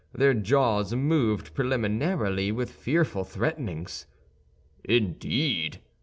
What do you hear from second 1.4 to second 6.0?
preliminarily with fearful threatenings. "Indeed!"